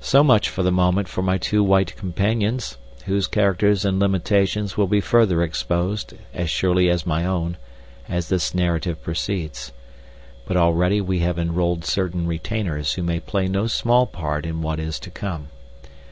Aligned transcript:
So 0.00 0.22
much, 0.22 0.48
for 0.48 0.62
the 0.62 0.70
moment, 0.70 1.08
for 1.08 1.20
my 1.20 1.36
two 1.36 1.64
white 1.64 1.96
companions, 1.96 2.78
whose 3.06 3.26
characters 3.26 3.84
and 3.84 3.98
limitations 3.98 4.76
will 4.76 4.86
be 4.86 5.00
further 5.00 5.42
exposed, 5.42 6.14
as 6.32 6.48
surely 6.48 6.88
as 6.88 7.04
my 7.04 7.24
own, 7.26 7.56
as 8.08 8.28
this 8.28 8.54
narrative 8.54 9.02
proceeds. 9.02 9.72
But 10.46 10.56
already 10.56 11.00
we 11.00 11.18
have 11.26 11.40
enrolled 11.40 11.84
certain 11.84 12.28
retainers 12.28 12.92
who 12.94 13.02
may 13.02 13.18
play 13.18 13.48
no 13.48 13.66
small 13.66 14.06
part 14.06 14.46
in 14.46 14.62
what 14.62 14.78
is 14.78 15.00
to 15.00 15.10
come. 15.10 15.48